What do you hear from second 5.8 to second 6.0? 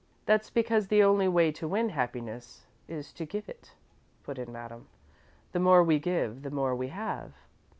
we